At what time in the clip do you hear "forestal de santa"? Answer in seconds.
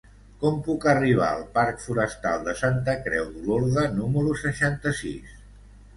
1.83-2.95